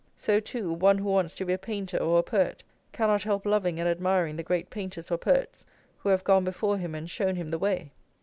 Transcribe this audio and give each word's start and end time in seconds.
So, 0.17 0.39
too, 0.39 0.73
one 0.73 0.97
who 0.97 1.03
wants 1.09 1.35
to 1.35 1.45
be 1.45 1.53
a 1.53 1.59
painter 1.59 1.97
or 1.99 2.17
a 2.17 2.23
poet 2.23 2.63
cannot 2.91 3.21
help 3.21 3.45
loving 3.45 3.79
and 3.79 3.87
admiring 3.87 4.35
the 4.35 4.41
great 4.41 4.71
painters 4.71 5.11
or 5.11 5.19
poets 5.19 5.63
who 5.99 6.09
have 6.09 6.23
gone 6.23 6.43
before 6.43 6.79
him 6.79 6.95
and 6.95 7.07
shown 7.07 7.35
him 7.35 7.49
the 7.49 7.59
way. 7.59 7.91